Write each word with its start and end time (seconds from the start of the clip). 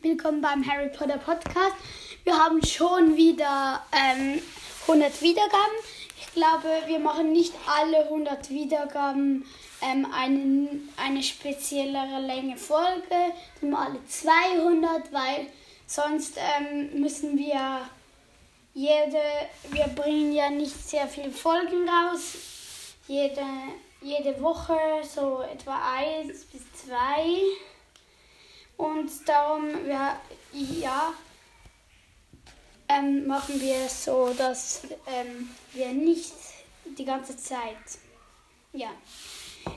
Willkommen 0.00 0.40
beim 0.40 0.64
Harry 0.64 0.90
Potter 0.90 1.18
Podcast. 1.18 1.74
Wir 2.22 2.38
haben 2.38 2.64
schon 2.64 3.16
wieder 3.16 3.82
ähm, 3.90 4.40
100 4.82 5.20
Wiedergaben. 5.22 5.74
Ich 6.20 6.32
glaube, 6.34 6.68
wir 6.86 7.00
machen 7.00 7.32
nicht 7.32 7.52
alle 7.66 8.04
100 8.04 8.48
Wiedergaben 8.50 9.44
ähm, 9.82 10.06
einen, 10.14 10.88
eine 10.96 11.20
speziellere 11.20 12.20
Länge 12.20 12.56
Folge, 12.56 13.32
nur 13.60 13.76
alle 13.76 13.98
200, 14.06 15.12
weil 15.12 15.48
sonst 15.88 16.38
ähm, 16.38 17.00
müssen 17.00 17.36
wir 17.36 17.80
jede, 18.74 19.20
wir 19.70 19.88
bringen 19.96 20.32
ja 20.32 20.48
nicht 20.48 20.76
sehr 20.88 21.08
viele 21.08 21.32
Folgen 21.32 21.88
raus. 21.88 22.34
Jede, 23.08 23.44
jede 24.00 24.40
Woche 24.40 24.78
so 25.02 25.42
etwa 25.42 25.76
eins 25.96 26.44
bis 26.44 26.62
zwei. 26.86 27.42
Und 28.78 29.28
darum, 29.28 29.86
ja, 29.86 30.18
ja 30.52 31.12
ähm, 32.88 33.26
machen 33.26 33.60
wir 33.60 33.84
es 33.84 34.04
so, 34.04 34.32
dass 34.32 34.84
ähm, 35.06 35.50
wir 35.72 35.92
nicht 35.92 36.32
die 36.96 37.04
ganze 37.04 37.36
Zeit, 37.36 37.76
ja. 38.72 38.88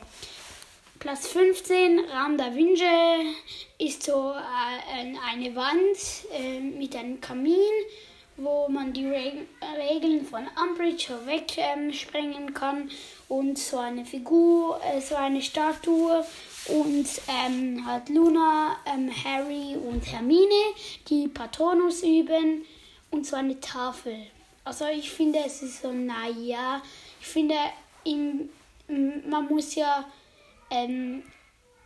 Platz 1.02 1.30
15, 1.30 2.12
Raum 2.12 2.38
der 2.38 2.54
Wünsche, 2.54 2.86
ist 3.80 4.04
so 4.04 4.34
äh, 4.34 5.18
eine 5.32 5.56
Wand 5.56 5.98
äh, 6.32 6.60
mit 6.60 6.96
einem 6.96 7.20
Kamin, 7.20 7.56
wo 8.38 8.68
man 8.70 8.94
die 8.94 9.08
Reg 9.08 9.48
Regeln 9.80 10.24
von 10.24 10.48
Umbridge 10.62 11.08
wegsprengen 11.26 12.50
ähm, 12.50 12.54
kann 12.54 12.92
und 13.30 13.58
so 13.58 13.80
eine 13.80 14.06
Figur, 14.06 14.80
äh, 14.84 15.02
so 15.02 15.16
eine 15.16 15.42
Statue 15.42 16.24
und 16.68 17.08
ähm, 17.28 17.84
hat 17.84 18.08
Luna, 18.10 18.78
ähm, 18.86 19.10
Harry 19.26 19.76
und 19.76 20.06
Hermine, 20.06 20.76
die 21.10 21.28
Patronus 21.28 22.04
üben 22.04 22.64
und 23.10 23.26
so 23.26 23.38
eine 23.38 23.60
Tafel. 23.60 24.28
Also 24.64 24.86
ich 24.86 25.10
finde, 25.10 25.40
es 25.48 25.64
ist 25.64 25.82
so, 25.82 25.92
naja, 25.92 26.80
ich 27.20 27.28
finde, 27.28 27.56
man 29.28 29.48
muss 29.48 29.74
ja 29.74 30.06
ähm, 30.72 31.24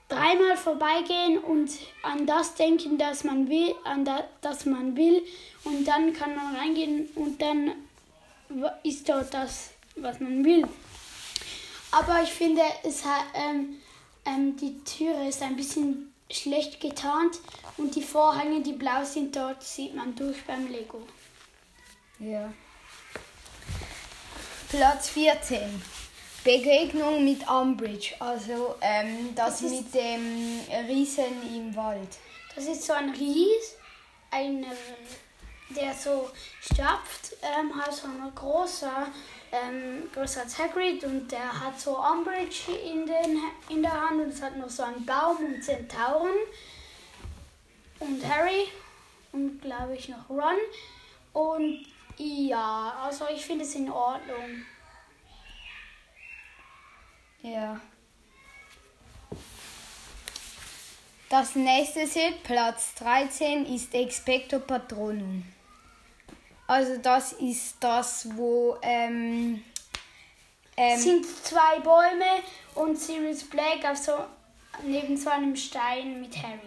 dreimal 0.07 0.55
vorbeigehen 0.55 1.39
und 1.39 1.71
an 2.03 2.25
das 2.25 2.55
denken, 2.55 2.97
das 2.97 3.23
man 3.23 3.49
will, 3.49 3.73
an 3.83 4.05
da, 4.05 4.23
das 4.41 4.65
man 4.65 4.95
will 4.95 5.23
und 5.63 5.85
dann 5.85 6.13
kann 6.13 6.35
man 6.35 6.55
reingehen 6.55 7.09
und 7.15 7.41
dann 7.41 7.71
ist 8.83 9.09
dort 9.09 9.33
das, 9.33 9.71
was 9.95 10.19
man 10.19 10.45
will. 10.45 10.67
Aber 11.91 12.21
ich 12.21 12.29
finde, 12.29 12.61
es 12.83 13.03
hat, 13.03 13.25
ähm, 13.33 13.77
ähm, 14.25 14.55
die 14.57 14.77
Türe 14.83 15.27
ist 15.27 15.41
ein 15.41 15.55
bisschen 15.55 16.13
schlecht 16.29 16.79
getarnt 16.79 17.39
und 17.77 17.95
die 17.95 18.03
Vorhänge, 18.03 18.61
die 18.61 18.73
blau 18.73 19.03
sind, 19.03 19.35
dort 19.35 19.63
sieht 19.63 19.95
man 19.95 20.15
durch 20.15 20.43
beim 20.45 20.67
Lego. 20.71 21.01
Ja. 22.19 22.53
Platz 24.69 25.09
14. 25.09 25.81
Begegnung 26.45 27.25
mit 27.25 27.49
Umbridge, 27.49 28.13
also 28.19 28.75
ähm, 28.79 29.33
das, 29.33 29.61
das 29.61 29.71
mit 29.71 29.91
dem 29.95 30.59
Riesen 30.87 31.25
im 31.55 31.75
Wald. 31.75 32.19
Das 32.53 32.65
ist 32.65 32.83
so 32.83 32.93
ein 32.93 33.09
Ries, 33.09 33.75
ein, 34.29 34.63
der 35.71 35.91
so 35.95 36.29
stapft, 36.61 37.35
ähm, 37.41 37.75
halt 37.75 37.91
so 37.91 38.05
ein 38.05 38.31
großer, 38.35 39.07
ähm, 39.51 40.03
größer 40.13 40.41
als 40.41 40.59
Hagrid 40.59 41.03
und 41.03 41.31
der 41.31 41.61
hat 41.61 41.81
so 41.81 41.97
Umbridge 41.97 42.71
in, 42.73 43.07
den, 43.07 43.41
in 43.69 43.81
der 43.81 43.99
Hand 43.99 44.21
und 44.21 44.29
es 44.29 44.39
hat 44.39 44.55
noch 44.55 44.69
so 44.69 44.83
einen 44.83 45.03
Baum 45.03 45.37
und 45.37 45.63
Zentauren 45.63 46.37
und 47.99 48.23
Harry 48.23 48.67
und 49.31 49.63
glaube 49.63 49.95
ich 49.95 50.09
noch 50.09 50.29
Ron 50.29 50.59
und 51.33 51.87
ja, 52.17 52.95
also 53.03 53.25
ich 53.33 53.43
finde 53.43 53.65
es 53.65 53.73
in 53.73 53.89
Ordnung. 53.89 54.63
Ja. 57.45 57.79
Das 61.29 61.55
nächste 61.55 62.07
Set, 62.07 62.41
Platz 62.43 62.95
13, 62.95 63.65
ist 63.67 63.93
Expecto 63.93 64.59
Patronum. 64.59 65.43
Also 66.65 66.97
das 66.97 67.33
ist 67.33 67.75
das, 67.79 68.27
wo 68.35 68.77
ähm, 68.81 69.63
ähm, 70.75 70.99
sind 70.99 71.25
zwei 71.27 71.79
Bäume 71.81 72.41
und 72.73 72.97
Sirius 72.97 73.43
Black 73.43 73.85
auf 73.87 73.97
so 73.97 74.13
neben 74.83 75.15
so 75.15 75.29
einem 75.29 75.55
Stein 75.55 76.21
mit 76.21 76.35
Harry. 76.41 76.59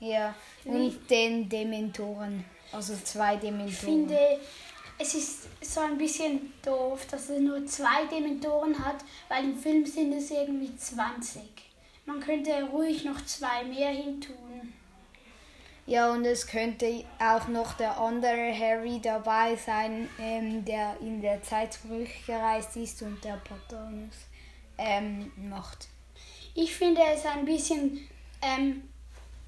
Ja, 0.00 0.34
und 0.64 1.10
den 1.10 1.48
Dementoren. 1.50 2.44
Also 2.72 2.96
zwei 3.04 3.36
Dementoren. 3.36 3.68
Ich 3.68 3.76
finde, 3.76 4.18
es 4.98 5.14
ist 5.14 5.48
so 5.60 5.80
ein 5.80 5.98
bisschen 5.98 6.52
doof, 6.62 7.06
dass 7.10 7.28
es 7.28 7.40
nur 7.40 7.66
zwei 7.66 8.06
Dementoren 8.06 8.84
hat, 8.84 9.04
weil 9.28 9.44
im 9.44 9.58
Film 9.58 9.84
sind 9.84 10.12
es 10.12 10.30
irgendwie 10.30 10.76
20. 10.76 11.42
Man 12.06 12.20
könnte 12.20 12.64
ruhig 12.64 13.04
noch 13.04 13.24
zwei 13.24 13.64
mehr 13.64 13.90
hintun. 13.90 14.72
Ja, 15.86 16.12
und 16.12 16.24
es 16.24 16.46
könnte 16.46 17.04
auch 17.18 17.46
noch 17.48 17.74
der 17.74 17.98
andere 17.98 18.58
Harry 18.58 19.00
dabei 19.02 19.54
sein, 19.56 20.08
ähm, 20.18 20.64
der 20.64 20.96
in 21.00 21.20
der 21.20 21.42
Zeit 21.42 21.74
zurückgereist 21.74 22.76
ist 22.76 23.02
und 23.02 23.22
der 23.22 23.38
Patronus 23.44 24.14
ähm, 24.78 25.30
macht. 25.36 25.88
Ich 26.54 26.74
finde 26.74 27.02
es 27.14 27.26
ein 27.26 27.44
bisschen, 27.44 28.08
ähm, 28.40 28.88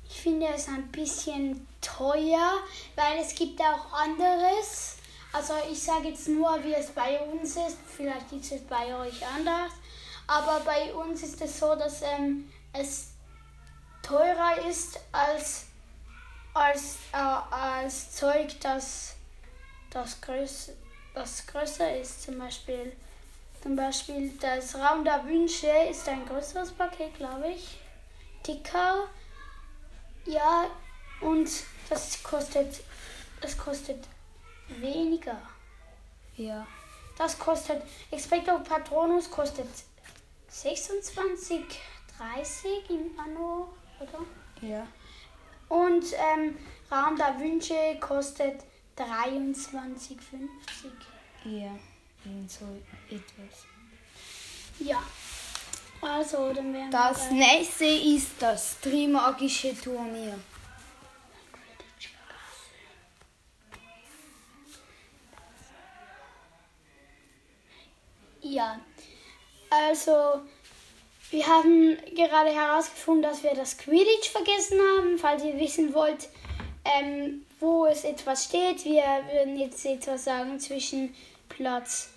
ich 0.06 0.20
finde 0.20 0.49
es 0.54 0.69
ein 0.69 0.88
bisschen 0.88 1.66
teuer, 1.81 2.52
weil 2.96 3.19
es 3.19 3.34
gibt 3.34 3.60
auch 3.60 3.92
anderes. 3.92 4.95
Also 5.36 5.52
ich 5.70 5.82
sage 5.82 6.08
jetzt 6.08 6.28
nur, 6.28 6.64
wie 6.64 6.72
es 6.72 6.86
bei 6.92 7.20
uns 7.20 7.56
ist. 7.56 7.76
Vielleicht 7.94 8.32
ist 8.32 8.52
es 8.52 8.62
bei 8.62 8.94
euch 8.96 9.22
anders. 9.26 9.70
Aber 10.26 10.60
bei 10.60 10.94
uns 10.94 11.22
ist 11.22 11.38
es 11.42 11.58
so, 11.58 11.74
dass 11.74 12.00
ähm, 12.00 12.50
es 12.72 13.08
teurer 14.02 14.66
ist 14.66 14.98
als, 15.12 15.66
als, 16.54 16.96
äh, 17.12 17.16
als 17.16 18.12
Zeug, 18.12 18.58
das, 18.60 19.16
das, 19.90 20.18
größ, 20.22 20.70
das 21.14 21.46
größer 21.46 22.00
ist. 22.00 22.22
Zum 22.22 22.38
Beispiel 22.38 22.96
Zum 23.62 23.76
Beispiel 23.76 24.30
das 24.40 24.74
Raum 24.74 25.04
der 25.04 25.22
Wünsche 25.26 25.70
ist 25.90 26.08
ein 26.08 26.24
größeres 26.24 26.72
Paket, 26.72 27.14
glaube 27.18 27.48
ich. 27.48 27.78
Dicker. 28.46 29.08
Ja, 30.24 30.64
und 31.20 31.50
das 31.90 32.22
kostet, 32.22 32.80
das 33.42 33.58
kostet 33.58 34.02
weniger. 34.68 35.40
Ja. 36.36 36.66
Das 37.16 37.38
kostet, 37.38 37.82
Expecto 38.10 38.58
Patronus 38.58 39.30
kostet 39.30 39.68
26, 40.48 41.64
30 42.18 42.90
im 42.90 43.18
Anno, 43.18 43.68
oder? 44.00 44.24
Ja. 44.60 44.86
Und 45.68 46.04
ähm, 46.12 46.56
Raum 46.90 47.16
der 47.16 47.38
Wünsche 47.40 47.74
kostet 48.00 48.62
23,50. 48.96 49.78
Ja. 51.44 51.70
Irgend 52.24 52.50
so 52.50 52.64
etwas. 53.08 53.66
Ja. 54.78 55.02
Also, 56.00 56.52
dann 56.52 56.72
wären 56.72 56.90
Das 56.90 57.30
nächste 57.30 57.84
ist 57.86 58.30
das 58.38 58.78
Trimagische 58.80 59.74
Turnier. 59.80 60.38
Ja, 68.48 68.81
also 69.70 70.40
wir 71.31 71.46
haben 71.46 71.96
gerade 72.14 72.50
herausgefunden, 72.50 73.22
dass 73.22 73.43
wir 73.43 73.54
das 73.54 73.76
Quidditch 73.76 74.31
vergessen 74.31 74.78
haben. 74.78 75.19
Falls 75.19 75.43
ihr 75.43 75.58
wissen 75.58 75.93
wollt, 75.93 76.28
ähm, 76.84 77.44
wo 77.58 77.87
es 77.87 78.04
etwas 78.04 78.44
steht, 78.44 78.84
wir 78.84 79.02
würden 79.32 79.58
jetzt 79.58 79.84
etwas 79.84 80.25
sagen 80.25 80.60
zwischen 80.60 81.12
Platz 81.48 82.10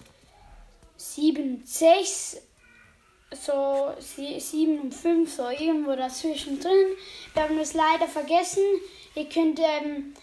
7 0.98 1.56
und 1.56 1.68
6, 1.68 2.38
so 3.32 3.94
7 4.00 4.80
und 4.82 4.94
5, 4.94 5.34
so 5.34 5.50
irgendwo 5.50 5.96
dazwischen 5.96 6.60
drin. 6.60 6.96
Wir 7.34 7.44
haben 7.44 7.58
es 7.58 7.74
leider 7.74 8.08
vergessen. 8.08 8.64
Ihr 9.16 9.28
könnt 9.28 9.60
ähm, 9.60 10.14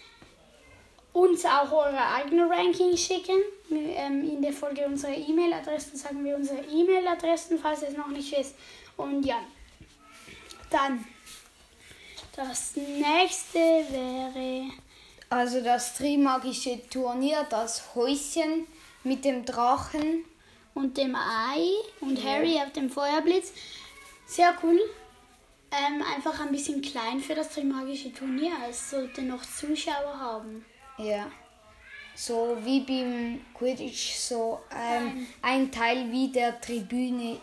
uns 1.17 1.45
auch 1.45 1.71
eure 1.71 2.05
eigene 2.15 2.49
Ranking 2.49 2.95
schicken. 2.95 3.37
Ähm, 3.71 4.29
in 4.29 4.41
der 4.41 4.53
Folge 4.53 4.85
unserer 4.85 5.15
E-Mail-Adressen 5.15 5.97
sagen 5.97 6.23
wir 6.23 6.35
unsere 6.35 6.59
E-Mail-Adressen, 6.61 7.59
falls 7.59 7.81
ihr 7.81 7.89
es 7.89 7.97
noch 7.97 8.07
nicht 8.07 8.31
wisst. 8.37 8.55
Und 8.95 9.23
ja, 9.25 9.39
dann 10.69 11.05
das 12.35 12.75
nächste 12.75 13.57
wäre 13.59 14.69
Also 15.29 15.61
das 15.61 15.95
Trimagische 15.97 16.79
Turnier, 16.89 17.45
das 17.49 17.95
Häuschen 17.95 18.67
mit 19.03 19.25
dem 19.25 19.43
Drachen. 19.45 20.23
und 20.73 20.95
dem 20.95 21.15
Ei 21.15 21.71
und 22.01 22.19
Ja. 22.23 22.29
Harry 22.29 22.59
auf 22.63 22.71
dem 22.71 22.87
Feuerblitz. 22.91 23.51
Sehr 24.27 24.55
cool. 24.61 24.79
Ähm, 25.71 26.03
einfach 26.15 26.39
ein 26.39 26.51
bisschen 26.51 26.81
klein 26.83 27.19
für 27.19 27.33
das 27.33 27.49
Trimagische 27.49 28.13
Turnier. 28.13 28.51
Es 28.69 28.91
sollte 28.91 29.23
noch 29.23 29.41
Zuschauer 29.43 30.19
haben. 30.19 30.63
Ja. 30.97 31.31
So 32.15 32.57
wie 32.63 32.79
beim 32.79 33.45
Quidditch, 33.53 34.15
so 34.15 34.61
ähm, 34.75 35.27
ein 35.41 35.71
Teil 35.71 36.11
wie 36.11 36.29
der 36.29 36.59
Tribüne, 36.59 37.39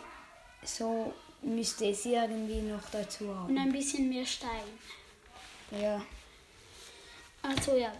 so 0.63 1.13
müsste 1.41 1.89
es 1.89 2.05
irgendwie 2.05 2.61
noch 2.61 2.81
dazu 2.91 3.25
Und 3.25 3.37
haben. 3.37 3.57
ein 3.57 3.71
bisschen 3.71 4.09
mehr 4.09 4.25
Stein. 4.25 4.49
Ja. 5.71 6.01
Also 7.41 7.77
ja. 7.77 7.91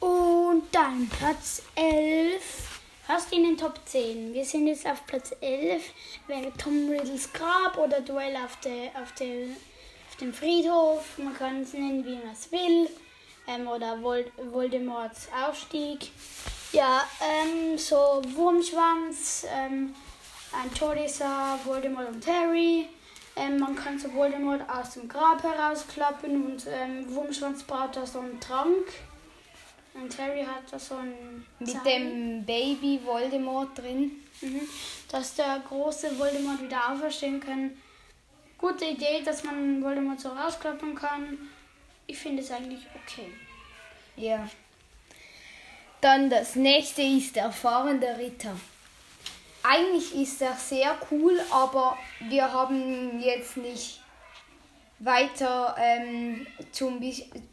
Und 0.00 0.64
dann 0.72 1.08
Platz 1.08 1.62
11. 1.76 2.80
Fast 3.06 3.32
in 3.32 3.44
den 3.44 3.56
Top 3.56 3.78
10. 3.84 4.32
Wir 4.32 4.44
sind 4.44 4.66
jetzt 4.66 4.86
auf 4.86 5.06
Platz 5.06 5.32
11. 5.40 5.82
Wäre 6.26 6.52
Tom 6.56 6.88
Riddles 6.88 7.32
Grab 7.32 7.76
oder 7.78 8.00
Duell 8.00 8.34
auf, 8.36 8.58
der, 8.60 8.90
auf, 9.00 9.12
der, 9.14 9.46
auf 10.08 10.16
dem 10.20 10.32
Friedhof. 10.32 11.18
Man 11.18 11.34
kann 11.34 11.62
es 11.62 11.72
nennen, 11.74 12.04
wie 12.04 12.16
man 12.16 12.32
es 12.32 12.50
will. 12.50 12.88
Ähm, 13.46 13.66
oder 13.66 14.00
Vol 14.02 14.24
Voldemorts 14.36 15.28
Aufstieg. 15.46 16.10
Ja, 16.72 17.02
ähm, 17.20 17.76
so 17.76 18.22
Wurmschwanz, 18.34 19.46
ähm, 19.52 19.94
ein 20.52 20.74
Todesser, 20.74 21.58
Voldemort 21.64 22.08
und 22.08 22.26
Harry. 22.26 22.88
Ähm, 23.36 23.58
man 23.58 23.74
kann 23.74 23.98
so 23.98 24.12
Voldemort 24.12 24.62
aus 24.68 24.94
dem 24.94 25.08
Grab 25.08 25.42
herausklappen 25.42 26.44
und 26.44 26.66
ähm, 26.68 27.14
Wurmschwanz 27.14 27.62
baut 27.64 27.96
da 27.96 28.06
so 28.06 28.20
einen 28.20 28.38
Trank. 28.40 28.86
Und 29.94 30.18
Harry 30.18 30.44
hat 30.44 30.70
da 30.70 30.78
so 30.78 30.94
einen 30.94 31.46
Mit 31.58 31.70
Zahn. 31.70 31.84
dem 31.84 32.44
Baby 32.44 33.00
Voldemort 33.04 33.76
drin. 33.76 34.12
Mhm. 34.40 34.60
Dass 35.10 35.34
der 35.34 35.62
große 35.68 36.18
Voldemort 36.18 36.62
wieder 36.62 36.90
auferstehen 36.92 37.40
kann. 37.40 37.76
Gute 38.56 38.86
Idee, 38.86 39.22
dass 39.24 39.44
man 39.44 39.82
Voldemort 39.82 40.20
so 40.20 40.30
rausklappen 40.30 40.94
kann. 40.94 41.38
Ich 42.06 42.18
finde 42.18 42.42
es 42.42 42.50
eigentlich 42.50 42.86
okay. 42.94 43.32
Ja. 44.16 44.48
Dann 46.00 46.28
das 46.30 46.56
nächste 46.56 47.02
ist 47.02 47.36
der 47.36 47.52
fahrende 47.52 48.18
Ritter. 48.18 48.56
Eigentlich 49.62 50.14
ist 50.14 50.42
er 50.42 50.54
sehr 50.54 50.96
cool, 51.10 51.40
aber 51.50 51.96
wir 52.28 52.52
haben 52.52 53.20
jetzt 53.20 53.56
nicht 53.56 54.00
weiter 54.98 55.76
ähm, 55.78 56.46
zum, 56.72 57.00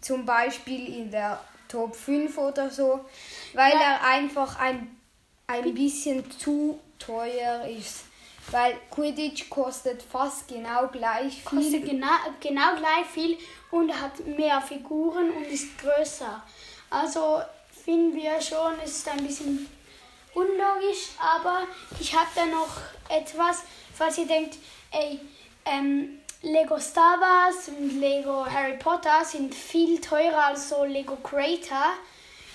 zum 0.01 0.25
Beispiel 0.25 0.87
in 0.95 1.11
der 1.11 1.39
Top 1.67 1.95
5 1.95 2.35
oder 2.37 2.69
so, 2.71 3.05
weil 3.53 3.71
Ja. 3.73 3.79
er 3.81 4.03
einfach 4.03 4.59
ein, 4.59 4.97
ein 5.45 5.73
bisschen 5.75 6.29
zu 6.31 6.79
teuer 6.97 7.65
ist. 7.67 8.05
Weil 8.51 8.77
Quidditch 8.89 9.49
kostet 9.49 10.01
fast 10.01 10.47
genau 10.47 10.87
gleich 10.87 11.43
viel. 11.43 11.59
Kostet 11.59 11.85
genau, 11.85 12.07
genau 12.39 12.75
gleich 12.75 13.05
viel 13.13 13.37
und 13.71 13.93
hat 13.93 14.25
mehr 14.25 14.61
Figuren 14.61 15.31
und 15.31 15.45
ist 15.45 15.77
größer. 15.77 16.43
Also 16.89 17.41
finden 17.83 18.15
wir 18.15 18.41
schon, 18.41 18.73
es 18.83 18.97
ist 18.97 19.09
ein 19.09 19.25
bisschen 19.25 19.69
unlogisch, 20.33 21.09
aber 21.19 21.63
ich 21.99 22.13
habe 22.13 22.29
da 22.35 22.45
noch 22.45 22.77
etwas, 23.09 23.63
falls 23.93 24.17
ihr 24.17 24.27
denkt, 24.27 24.57
ey, 24.91 25.19
ähm, 25.65 26.19
Lego 26.41 26.79
Star 26.79 27.19
Wars 27.19 27.67
und 27.67 27.99
Lego 27.99 28.45
Harry 28.45 28.77
Potter 28.77 29.25
sind 29.25 29.53
viel 29.53 29.99
teurer 29.99 30.45
als 30.47 30.69
so 30.69 30.85
Lego 30.85 31.17
Creator. 31.17 31.93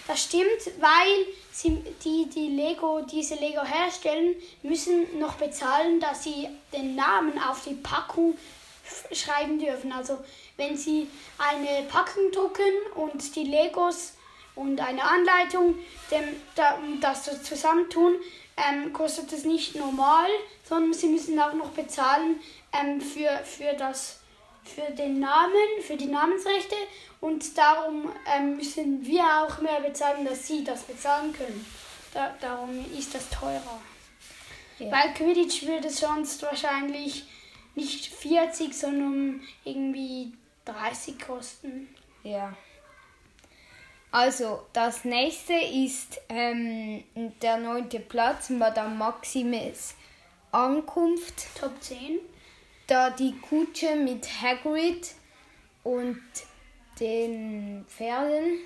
Das 0.06 0.22
stimmt, 0.22 0.70
weil 0.78 1.26
die, 1.62 2.28
die 2.28 2.48
Lego, 2.48 3.02
diese 3.02 3.36
Lego 3.36 3.62
herstellen, 3.62 4.34
müssen 4.62 5.18
noch 5.18 5.34
bezahlen, 5.34 6.00
dass 6.00 6.24
sie 6.24 6.48
den 6.72 6.96
Namen 6.96 7.38
auf 7.38 7.64
die 7.64 7.74
Packung 7.74 8.36
schreiben 9.12 9.58
dürfen. 9.58 9.92
Also 9.92 10.18
wenn 10.56 10.76
sie 10.76 11.08
eine 11.38 11.84
Packung 11.88 12.30
drucken 12.32 12.72
und 12.96 13.34
die 13.36 13.44
Legos 13.44 14.14
und 14.54 14.80
eine 14.80 15.02
Anleitung 15.02 15.76
dem, 16.10 16.24
da, 16.54 16.78
das 17.00 17.24
so 17.24 17.32
zusammentun, 17.38 18.16
ähm, 18.56 18.92
kostet 18.92 19.32
es 19.32 19.44
nicht 19.44 19.74
normal, 19.74 20.28
sondern 20.68 20.92
sie 20.92 21.08
müssen 21.08 21.38
auch 21.40 21.54
noch 21.54 21.70
bezahlen 21.70 22.40
ähm, 22.72 23.00
für, 23.00 23.28
für, 23.44 23.74
das, 23.76 24.20
für 24.68 24.92
den 24.92 25.20
Namen, 25.20 25.82
für 25.82 25.96
die 25.96 26.06
Namensrechte 26.06 26.76
und 27.20 27.56
darum 27.56 28.12
ähm, 28.34 28.56
müssen 28.56 29.04
wir 29.04 29.22
auch 29.22 29.60
mehr 29.60 29.80
bezahlen, 29.80 30.24
dass 30.24 30.46
sie 30.46 30.64
das 30.64 30.82
bezahlen 30.82 31.32
können. 31.32 31.64
Da, 32.12 32.34
darum 32.40 32.84
ist 32.96 33.14
das 33.14 33.28
teurer. 33.30 33.80
Ja. 34.78 34.90
Weil 34.90 35.14
Quidditch 35.14 35.66
würde 35.66 35.90
sonst 35.90 36.42
wahrscheinlich 36.42 37.24
nicht 37.74 38.06
40, 38.06 38.74
sondern 38.74 39.40
irgendwie 39.64 40.32
30 40.64 41.18
kosten. 41.18 41.94
Ja. 42.22 42.54
Also, 44.10 44.66
das 44.72 45.04
nächste 45.04 45.54
ist 45.54 46.20
ähm, 46.28 47.02
der 47.42 47.56
neunte 47.56 47.98
Platz, 47.98 48.48
Madame 48.50 48.94
Maximes 48.94 49.94
Ankunft. 50.52 51.46
Top 51.58 51.82
10. 51.82 52.20
Da 52.86 53.10
die 53.10 53.38
Kutsche 53.40 53.96
mit 53.96 54.26
Hagrid 54.42 55.12
und 55.82 56.20
den 57.00 57.84
Pferden. 57.88 58.60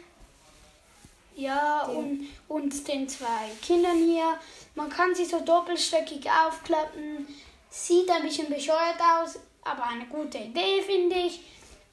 Ja, 1.36 1.82
und, 1.84 2.26
und 2.48 2.88
den 2.88 3.08
zwei 3.08 3.48
Kindern 3.62 3.98
hier. 3.98 4.38
Man 4.74 4.90
kann 4.90 5.14
sie 5.14 5.24
so 5.24 5.40
doppelstöckig 5.40 6.28
aufklappen. 6.28 7.28
Sieht 7.70 8.10
ein 8.10 8.22
bisschen 8.22 8.48
bescheuert 8.48 8.98
aus, 9.00 9.38
aber 9.62 9.84
eine 9.84 10.06
gute 10.06 10.38
Idee, 10.38 10.82
finde 10.82 11.14
ich. 11.16 11.40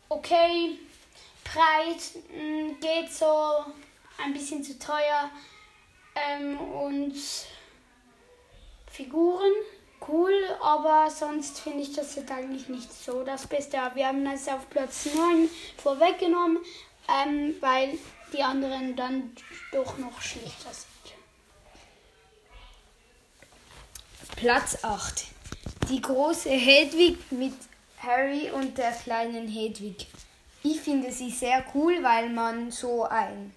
Okay, 0.09 0.79
Preis 1.43 2.15
mh, 2.35 2.75
geht 2.81 3.13
so 3.13 3.65
ein 4.23 4.33
bisschen 4.33 4.63
zu 4.63 4.79
teuer. 4.79 5.29
Ähm, 6.15 6.57
und 6.59 7.15
Figuren, 8.89 9.51
cool, 10.07 10.33
aber 10.61 11.09
sonst 11.09 11.59
finde 11.59 11.81
ich 11.81 11.93
das 11.93 12.15
jetzt 12.15 12.31
eigentlich 12.31 12.69
nicht 12.69 12.91
so 12.91 13.23
das 13.23 13.47
Beste. 13.47 13.77
Wir 13.93 14.07
haben 14.07 14.25
es 14.27 14.47
auf 14.47 14.69
Platz 14.69 15.05
9 15.05 15.49
vorweggenommen, 15.77 16.59
ähm, 17.09 17.55
weil 17.59 17.97
die 18.33 18.41
anderen 18.41 18.95
dann 18.95 19.35
doch 19.71 19.97
noch 19.97 20.21
schlechter 20.21 20.71
sind. 20.71 20.85
Platz 24.35 24.83
8. 24.83 25.25
Die 25.89 26.01
große 26.01 26.49
Hedwig 26.49 27.17
mit 27.31 27.53
Harry 27.99 28.51
und 28.51 28.77
der 28.77 28.91
kleinen 28.91 29.47
Hedwig. 29.47 30.07
Ich 30.63 30.81
finde 30.81 31.11
sie 31.11 31.29
sehr 31.29 31.63
cool, 31.73 32.01
weil 32.01 32.29
man 32.29 32.71
so 32.71 33.03
ein 33.03 33.53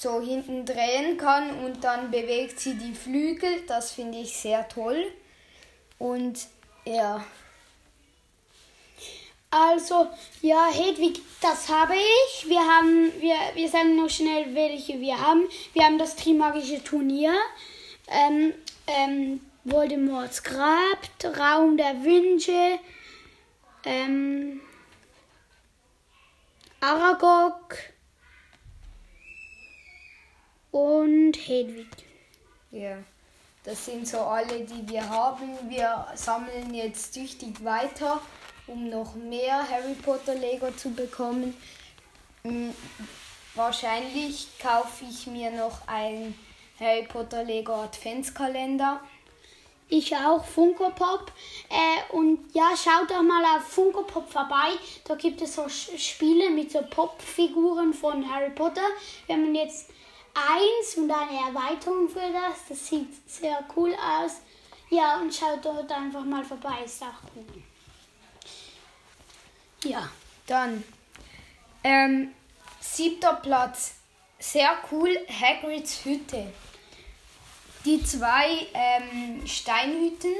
so 0.00 0.20
hinten 0.20 0.64
drehen 0.64 1.16
kann 1.16 1.64
und 1.64 1.82
dann 1.82 2.10
bewegt 2.10 2.60
sie 2.60 2.74
die 2.74 2.94
Flügel. 2.94 3.62
Das 3.66 3.90
finde 3.90 4.18
ich 4.18 4.36
sehr 4.36 4.68
toll. 4.68 5.10
Und 5.98 6.46
ja. 6.84 7.24
Also, 9.50 10.08
ja, 10.42 10.68
Hedwig, 10.70 11.22
das 11.40 11.68
habe 11.68 11.94
ich. 11.94 12.48
Wir 12.48 12.60
haben, 12.60 13.10
wir, 13.18 13.34
wir 13.54 13.68
sagen 13.68 13.96
noch 13.96 14.10
schnell, 14.10 14.54
welche 14.54 15.00
wir 15.00 15.18
haben. 15.18 15.44
Wir 15.72 15.84
haben 15.84 15.98
das 15.98 16.16
Trimagische 16.16 16.84
Turnier, 16.84 17.32
ähm, 18.08 18.52
ähm, 18.86 19.40
Voldemorts 19.64 20.42
Grab, 20.42 20.98
Raum 21.24 21.78
der 21.78 22.04
Wünsche, 22.04 22.78
ähm, 23.84 24.60
Aragog 26.80 27.74
und 30.70 31.34
Hedwig. 31.34 31.88
Ja, 32.70 32.98
das 33.68 33.84
sind 33.84 34.08
so 34.08 34.20
alle, 34.20 34.60
die 34.60 34.88
wir 34.88 35.06
haben. 35.06 35.50
Wir 35.68 36.06
sammeln 36.14 36.72
jetzt 36.72 37.12
tüchtig 37.12 37.62
weiter, 37.62 38.18
um 38.66 38.88
noch 38.88 39.14
mehr 39.14 39.68
Harry 39.68 39.92
Potter 39.94 40.34
Lego 40.34 40.70
zu 40.70 40.90
bekommen. 40.90 41.54
Hm, 42.44 42.72
Wahrscheinlich 43.54 44.46
kaufe 44.62 45.04
ich 45.10 45.26
mir 45.26 45.50
noch 45.50 45.86
ein 45.86 46.34
Harry 46.80 47.02
Potter 47.02 47.44
Lego 47.44 47.74
Adventskalender. 47.74 49.00
Ich 49.88 50.16
auch, 50.16 50.44
Funko 50.44 50.90
Pop. 50.90 51.32
Äh, 51.68 52.14
und 52.14 52.54
ja, 52.54 52.70
schaut 52.76 53.10
doch 53.10 53.20
mal 53.20 53.42
auf 53.56 53.64
Funko 53.64 54.04
Pop 54.04 54.30
vorbei. 54.30 54.78
Da 55.04 55.16
gibt 55.16 55.42
es 55.42 55.56
so 55.56 55.68
Spiele 55.68 56.50
mit 56.50 56.70
so 56.70 56.82
Pop-Figuren 56.88 57.92
von 57.92 58.32
Harry 58.32 58.50
Potter. 58.50 58.86
Wir 59.26 59.34
haben 59.34 59.54
jetzt 59.54 59.90
eins 60.34 60.96
und 60.96 61.10
eine 61.10 61.48
Erweiterung 61.48 62.08
für 62.08 62.32
das. 62.32 62.68
Das 62.68 62.86
sieht 62.88 63.28
sehr 63.28 63.64
cool 63.76 63.94
aus. 63.94 64.40
Ja, 64.90 65.20
und 65.20 65.34
schaut 65.34 65.64
dort 65.64 65.90
einfach 65.92 66.24
mal 66.24 66.44
vorbei. 66.44 66.82
Ist 66.84 67.02
auch 67.02 67.22
cool. 67.36 67.62
Ja. 69.84 70.08
Dann 70.46 70.82
ähm, 71.84 72.32
siebter 72.80 73.34
Platz. 73.34 73.94
Sehr 74.38 74.78
cool, 74.90 75.10
Hagrids 75.28 76.04
Hütte. 76.04 76.52
Die 77.84 78.02
zwei 78.04 78.66
ähm, 78.72 79.46
Steinhütten 79.46 80.34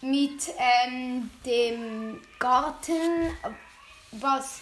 mit 0.00 0.48
ähm, 0.58 1.30
dem 1.44 2.20
Garten, 2.38 3.36
was 4.12 4.60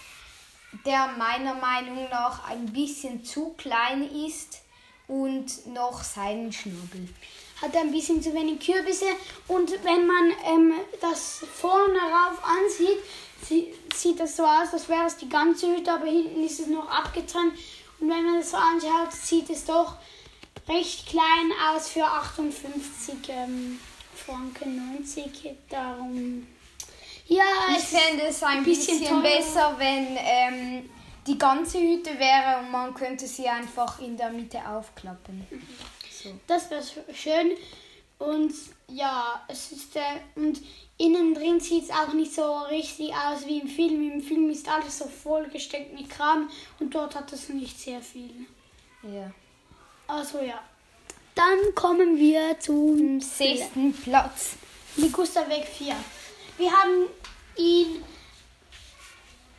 der 0.84 1.08
meiner 1.18 1.54
Meinung 1.54 2.08
nach 2.10 2.48
ein 2.48 2.66
bisschen 2.66 3.24
zu 3.24 3.54
klein 3.56 4.08
ist 4.26 4.62
und 5.08 5.66
noch 5.66 6.02
seinen 6.02 6.52
Schnabel. 6.52 7.08
Hat 7.60 7.76
ein 7.76 7.90
bisschen 7.90 8.22
zu 8.22 8.32
wenig 8.32 8.64
Kürbisse. 8.64 9.06
Und 9.48 9.70
wenn 9.84 10.06
man 10.06 10.32
ähm, 10.46 10.72
das 11.00 11.44
vorne 11.52 11.98
rauf 11.98 12.42
ansieht, 12.42 12.98
sie, 13.42 13.74
sieht 13.94 14.20
das 14.20 14.36
so 14.36 14.44
aus, 14.44 14.72
als 14.72 14.88
wäre 14.88 15.06
es 15.06 15.16
die 15.16 15.28
ganze 15.28 15.74
Hütte, 15.74 15.92
aber 15.92 16.06
hinten 16.06 16.42
ist 16.44 16.60
es 16.60 16.68
noch 16.68 16.88
abgetrennt. 16.88 17.54
Und 17.98 18.08
wenn 18.08 18.24
man 18.24 18.36
das 18.36 18.52
so 18.52 18.56
anschaut, 18.56 19.12
sieht 19.12 19.50
es 19.50 19.64
doch 19.64 19.96
recht 20.68 21.06
klein 21.06 21.52
aus 21.68 21.88
für 21.88 22.04
58 22.04 23.16
ähm, 23.28 23.80
Franken 24.14 24.94
90. 24.94 25.56
Darum. 25.68 26.46
Ja, 27.30 27.44
Ich 27.76 27.84
fände 27.84 28.24
es 28.24 28.42
ein 28.42 28.64
bisschen 28.64 28.98
bisschen, 28.98 29.22
besser, 29.22 29.76
wenn 29.78 30.18
ähm, 30.18 30.90
die 31.24 31.38
ganze 31.38 31.78
Hütte 31.78 32.18
wäre 32.18 32.58
und 32.58 32.72
man 32.72 32.92
könnte 32.92 33.28
sie 33.28 33.46
einfach 33.46 34.00
in 34.00 34.16
der 34.16 34.30
Mitte 34.30 34.58
aufklappen. 34.66 35.46
So. 36.10 36.30
Das 36.48 36.68
wäre 36.70 36.82
schön. 37.14 37.52
Und 38.18 38.52
ja, 38.88 39.40
es 39.46 39.70
ist 39.70 39.94
äh, 39.94 40.00
und 40.34 40.60
innen 40.98 41.32
drin 41.34 41.60
sieht 41.60 41.84
es 41.84 41.90
auch 41.90 42.12
nicht 42.12 42.34
so 42.34 42.58
richtig 42.68 43.14
aus 43.14 43.46
wie 43.46 43.60
im 43.60 43.68
Film. 43.68 44.10
Im 44.10 44.20
Film 44.20 44.50
ist 44.50 44.68
alles 44.68 44.98
so 44.98 45.06
vollgesteckt 45.06 45.94
mit 45.94 46.10
Kram 46.10 46.50
und 46.80 46.92
dort 46.92 47.14
hat 47.14 47.32
es 47.32 47.48
nicht 47.48 47.78
sehr 47.78 48.00
viel. 48.00 48.46
Ja. 49.04 49.30
Also 50.08 50.40
ja. 50.40 50.60
Dann 51.36 51.74
kommen 51.76 52.18
wir 52.18 52.58
zum 52.58 53.20
Sechsten 53.20 53.92
Platz. 53.92 54.56
Liguster 54.96 55.48
Weg 55.48 55.64
4. 55.64 55.94
Wir 56.60 56.70
haben 56.70 57.08
ihn. 57.56 58.04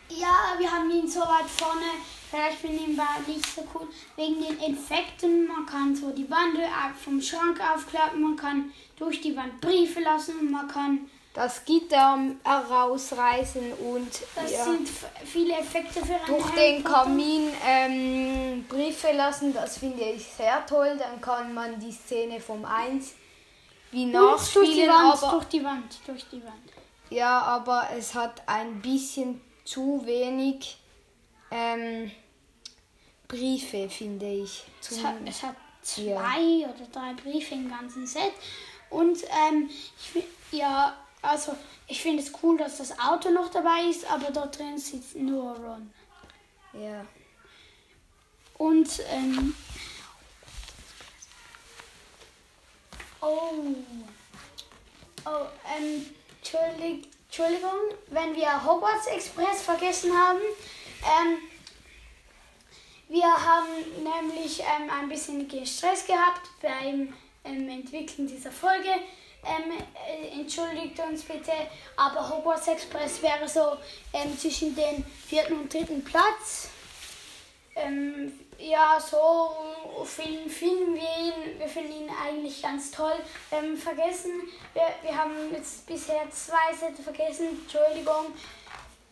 Ja, 0.08 0.53
wir 0.60 0.72
haben 0.72 0.91
ihn 0.91 1.08
so 1.08 1.22
weit 1.22 1.50
vorne. 1.50 1.81
Vielleicht 2.29 2.63
war 2.63 3.20
nicht 3.25 3.46
so 3.55 3.67
cool. 3.74 3.88
Wegen 4.15 4.39
den 4.39 4.60
Infekten. 4.60 5.48
Man 5.48 5.65
kann 5.65 5.96
so 5.96 6.12
die 6.12 6.29
Wand 6.29 6.60
äh, 6.60 6.67
vom 7.03 7.20
Schrank 7.20 7.60
aufklappen. 7.60 8.22
Man 8.22 8.36
kann 8.36 8.72
durch 8.98 9.20
die 9.20 9.36
Wand 9.36 9.60
Briefe 9.60 10.01
lassen. 10.01 10.38
Und 10.39 10.51
man 10.51 10.67
kann. 10.67 11.10
Das 11.34 11.63
Gitter 11.63 12.20
herausreißen 12.43 13.72
und 13.72 14.10
Das 14.36 14.51
ja, 14.51 14.65
sind 14.65 14.89
viele 15.24 15.53
Effekte 15.53 16.05
für 16.05 16.20
durch 16.27 16.50
den. 16.51 16.84
Kamin 16.84 17.53
ähm, 17.65 18.65
Briefe 18.67 19.13
lassen. 19.13 19.53
Das 19.53 19.77
finde 19.77 20.03
ich 20.03 20.25
sehr 20.25 20.65
toll. 20.65 20.98
Dann 21.00 21.22
kann 21.22 21.53
man 21.53 21.79
die 21.79 21.93
Szene 21.93 22.41
vom 22.41 22.65
1 22.65 23.13
wie 23.91 24.05
Und 24.05 24.13
durch 24.13 24.51
die 24.53 24.86
nachspielen. 24.86 24.89
Wand, 24.89 25.24
Aber, 25.24 25.31
durch 25.31 25.46
die 25.46 25.63
Wand, 25.63 26.00
durch 26.05 26.25
die 26.29 26.43
Wand. 26.43 26.71
Ja, 27.12 27.41
aber 27.41 27.89
es 27.96 28.15
hat 28.15 28.41
ein 28.48 28.82
bisschen 28.82 29.39
zu 29.63 30.01
wenig 30.06 30.77
ähm, 31.51 32.12
Briefe, 33.27 33.89
finde 33.89 34.25
ich. 34.27 34.63
Es 34.82 35.03
hat, 35.03 35.15
es 35.25 35.44
hat 35.44 35.56
zwei 35.82 36.39
Ja. 36.39 36.70
oder 36.70 36.88
drei 36.91 37.13
Briefe 37.13 37.53
im 37.56 37.70
ganzen 37.70 38.08
Set. 38.08 38.34
Und 38.89 39.20
ähm, 39.50 39.70
ich, 39.70 40.24
ja, 40.51 40.98
also 41.22 41.56
ich 41.88 42.01
finde 42.01 42.24
es 42.24 42.32
cool, 42.41 42.58
dass 42.58 42.77
das 42.80 42.98
Auto 43.00 43.30
noch 43.30 43.50
dabei 43.51 43.84
ist, 43.89 44.10
aber 44.10 44.32
dort 44.32 44.58
drin 44.58 44.77
sitzt 44.77 45.15
nur 45.15 45.56
Ron. 45.56 45.94
ja. 46.74 47.06
Und 48.58 49.01
ähm, 49.10 49.56
oh, 53.22 53.53
oh, 55.25 55.46
ähm, 55.77 56.06
Entschuldigung, 56.42 57.80
wenn 58.08 58.36
wir 58.36 58.66
Hogwarts 58.66 59.08
Express 59.08 59.62
vergessen 59.62 60.12
haben. 60.12 60.40
Ähm, 61.04 61.38
wir 63.10 63.26
haben 63.26 63.68
nämlich 64.04 64.60
ähm, 64.60 64.90
ein 64.90 65.08
bisschen 65.08 65.48
Stress 65.66 66.08
gehabt 66.08 66.50
beim 66.62 67.14
ähm, 67.44 67.70
Entwickeln 67.70 68.28
dieser 68.28 68.52
Folge. 68.52 68.90
Ähm, 69.44 69.72
äh, 70.08 70.40
entschuldigt 70.40 71.00
uns 71.00 71.24
bitte, 71.24 71.52
aber 71.96 72.30
Hogwarts 72.30 72.68
Express 72.68 73.22
wäre 73.22 73.48
so 73.48 73.78
ähm, 74.14 74.38
zwischen 74.38 74.76
den 74.76 75.06
vierten 75.28 75.54
und 75.60 75.74
dritten 75.74 76.04
Platz. 76.04 76.70
Ja, 78.62 79.00
so 79.00 79.56
finden, 80.06 80.48
finden 80.48 80.94
wir 80.94 81.01
ihn, 81.01 81.60
wir 81.60 81.68
finden 81.68 82.03
ihn 82.03 82.10
eigentlich 82.10 82.62
ganz 82.62 82.91
toll. 82.91 83.15
Ähm, 83.51 83.75
vergessen, 83.75 84.44
wir, 84.74 84.84
wir 85.01 85.18
haben 85.18 85.51
jetzt 85.51 85.88
bisher 85.88 86.30
zwei 86.30 86.75
Sätze 86.75 87.01
vergessen, 87.01 87.60
Entschuldigung. 87.63 88.27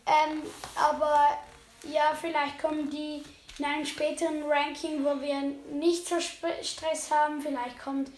Ähm, 0.06 0.44
aber 0.75 1.39
ja, 1.84 2.13
vielleicht 2.20 2.62
kommen 2.62 2.91
die 2.91 3.24
in 3.58 3.65
einem 3.65 3.86
späteren 3.86 4.44
Ranking, 4.44 5.03
wo 5.03 5.20
wir 5.20 5.41
nicht 5.72 6.08
so 6.08 6.20
Stress 6.20 7.12
haben. 7.12 7.41
Vielleicht 7.41 7.79
kommt 7.79 8.12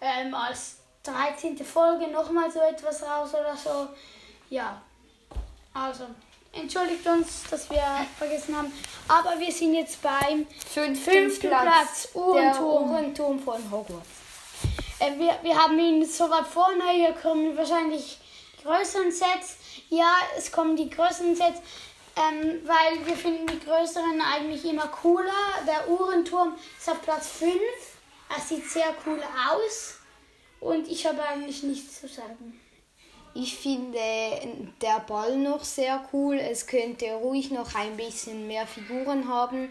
ähm, 0.00 0.34
als 0.34 0.78
13. 1.04 1.64
Folge 1.64 2.08
nochmal 2.08 2.50
so 2.50 2.60
etwas 2.60 3.02
raus 3.04 3.30
oder 3.34 3.56
so. 3.56 3.88
Ja, 4.50 4.82
also 5.74 6.06
entschuldigt 6.52 7.06
uns, 7.06 7.44
dass 7.50 7.68
wir 7.70 7.82
vergessen 8.18 8.56
haben. 8.56 8.72
Aber 9.08 9.38
wir 9.38 9.52
sind 9.52 9.74
jetzt 9.74 10.00
beim 10.02 10.46
Fünften 10.72 10.96
Fünften 10.96 11.48
Platz, 11.48 12.08
der 12.12 12.22
Uhrenturm. 12.22 12.90
Uhrenturm 12.90 13.40
von 13.40 13.70
Hogwarts. 13.70 14.08
Äh, 14.98 15.18
wir, 15.18 15.38
wir 15.42 15.56
haben 15.56 15.78
ihn 15.78 16.04
so 16.04 16.30
weit 16.30 16.46
vorne, 16.46 16.90
hier 16.90 17.12
kommen 17.12 17.56
wahrscheinlich 17.56 18.18
größeren 18.62 19.10
Sets. 19.10 19.56
Ja, 19.88 20.14
es 20.36 20.52
kommen 20.52 20.76
die 20.76 20.88
größeren 20.88 21.34
Sets, 21.34 21.60
ähm, 22.16 22.60
weil 22.64 23.06
wir 23.06 23.16
finden 23.16 23.46
die 23.46 23.60
größeren 23.60 24.20
eigentlich 24.20 24.64
immer 24.64 24.88
cooler. 24.88 25.32
Der 25.66 25.88
Uhrenturm 25.88 26.54
ist 26.78 26.88
auf 26.88 27.02
Platz 27.02 27.28
5. 27.38 27.54
Er 28.34 28.40
sieht 28.40 28.68
sehr 28.70 28.94
cool 29.06 29.20
aus. 29.50 29.96
Und 30.60 30.86
ich 30.86 31.04
habe 31.06 31.22
eigentlich 31.22 31.64
nichts 31.64 32.00
zu 32.00 32.08
sagen. 32.08 32.60
Ich 33.34 33.56
finde 33.56 33.98
der 34.80 35.00
Ball 35.00 35.36
noch 35.36 35.64
sehr 35.64 36.06
cool. 36.12 36.38
Es 36.38 36.66
könnte 36.66 37.12
ruhig 37.14 37.50
noch 37.50 37.74
ein 37.74 37.96
bisschen 37.96 38.46
mehr 38.46 38.66
Figuren 38.66 39.28
haben. 39.28 39.68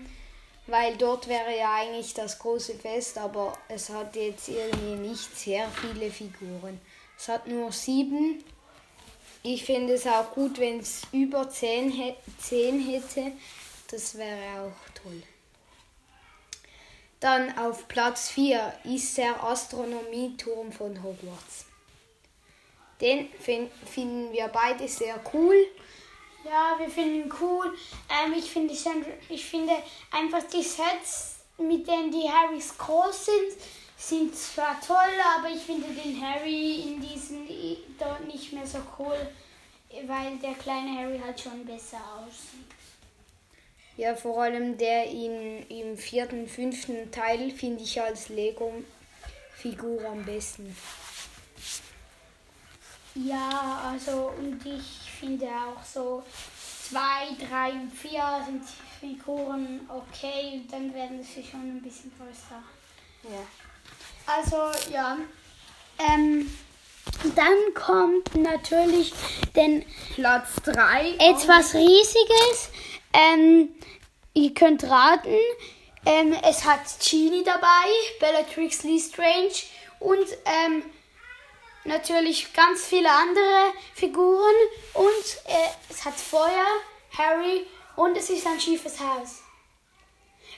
weil 0.68 0.96
dort 0.96 1.28
wäre 1.28 1.58
ja 1.58 1.76
eigentlich 1.76 2.14
das 2.14 2.40
große 2.40 2.76
Fest, 2.76 3.18
aber 3.18 3.58
es 3.68 3.90
hat 3.90 4.16
jetzt 4.16 4.48
irgendwie 4.48 4.96
nicht 5.10 5.38
sehr 5.38 5.68
viele 5.70 6.10
Figuren. 6.10 6.80
Es 7.18 7.28
hat 7.28 7.48
nur 7.48 7.72
sieben. 7.72 8.44
Ich 9.44 9.66
finde 9.66 9.94
es 9.94 10.06
auch 10.08 10.32
gut, 10.32 10.60
wenn 10.60 10.80
es 10.80 11.02
über 11.12 11.50
zehn, 11.50 11.92
zehn 12.40 12.80
hätte. 12.80 13.32
Das 13.90 14.18
wäre 14.18 14.62
auch 14.62 14.94
toll. 15.04 15.24
Dann 17.20 17.58
auf 17.58 17.88
Platz 17.88 18.30
4 18.30 18.74
ist 18.84 19.18
der 19.18 19.44
Astronomieturm 19.44 20.72
von 20.72 21.04
Hogwarts. 21.04 21.66
Den 23.02 23.30
find, 23.40 23.72
finden 23.86 24.32
wir 24.32 24.48
beide 24.48 24.88
sehr 24.88 25.20
cool. 25.34 25.56
Ja, 26.46 26.76
wir 26.78 26.90
finden 26.90 27.24
ihn 27.24 27.34
cool. 27.42 27.76
Ähm, 28.10 28.34
ich, 28.38 28.50
finde, 28.50 28.74
ich 29.30 29.46
finde 29.46 29.74
einfach 30.12 30.44
die 30.44 30.64
Sets, 30.64 31.40
mit 31.58 31.88
denen 31.88 32.12
die 32.12 32.30
Harrys 32.30 32.78
groß 32.78 33.26
sind, 33.26 33.62
sind 33.98 34.36
zwar 34.36 34.80
toll, 34.82 34.96
aber 35.38 35.50
ich 35.50 35.62
finde 35.62 35.88
den 35.90 36.20
Harry 36.22 36.82
in 36.82 37.02
diesen 37.02 37.48
dort 38.00 38.26
nicht 38.26 38.52
mehr 38.52 38.66
so 38.66 38.80
cool, 38.98 39.30
weil 40.08 40.38
der 40.38 40.54
kleine 40.56 40.98
Harry 40.98 41.20
halt 41.24 41.40
schon 41.40 41.64
besser 41.66 42.02
aussieht. 42.18 42.66
Ja, 43.98 44.16
vor 44.16 44.42
allem 44.42 44.78
der 44.78 45.06
in, 45.06 45.68
im 45.68 45.98
vierten, 45.98 46.48
fünften 46.48 47.12
Teil 47.12 47.52
finde 47.52 47.84
ich 47.84 48.02
als 48.02 48.30
Lego-Figur 48.30 50.04
am 50.06 50.26
besten. 50.26 50.76
Ja, 53.16 53.82
also 53.92 54.32
und 54.38 54.66
ich 54.66 55.12
finde 55.20 55.48
auch 55.48 55.84
so 55.84 56.24
2, 56.90 57.00
3 57.50 57.72
und 57.72 57.92
4 57.92 58.22
sind 58.46 58.64
die 58.64 59.16
Figuren 59.16 59.82
okay 59.90 60.52
und 60.54 60.72
dann 60.72 60.94
werden 60.94 61.24
sie 61.24 61.44
schon 61.44 61.78
ein 61.78 61.82
bisschen 61.82 62.12
größer. 62.18 62.62
Ja. 63.24 63.46
Also 64.26 64.92
ja. 64.92 65.18
Ähm, 66.00 66.50
dann 67.36 67.74
kommt 67.74 68.36
natürlich 68.36 69.14
den 69.56 69.86
Platz 70.16 70.56
3. 70.64 71.16
Etwas 71.20 71.74
Riesiges. 71.74 72.70
Ähm, 73.14 73.70
ihr 74.34 74.54
könnt 74.54 74.84
raten. 74.84 75.36
Ähm, 76.06 76.36
es 76.48 76.66
hat 76.66 76.82
Genie 77.00 77.44
dabei, 77.44 77.88
Bellatrix 78.20 78.84
Lestrange 78.84 79.52
und 80.00 80.26
ähm, 80.46 80.84
natürlich 81.84 82.54
ganz 82.54 82.86
viele 82.86 83.10
andere 83.10 83.74
Figuren 83.94 84.56
und 84.94 85.38
äh, 85.48 85.70
es 85.90 86.06
hat 86.06 86.14
Feuer, 86.14 86.68
Harry 87.18 87.66
und 87.96 88.16
es 88.18 88.30
ist 88.30 88.46
ein 88.48 88.60
schiefes 88.60 89.00
Haus. 89.00 89.42